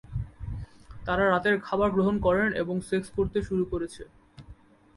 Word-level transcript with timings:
তারা 1.05 1.23
রাতের 1.25 1.55
খাবার 1.59 1.89
গ্রহণ 1.91 2.15
করেন 2.19 2.47
এবং 2.53 2.75
সেক্স 2.81 3.07
করতে 3.15 3.39
শুরু 3.41 3.63
করেছে। 3.65 4.03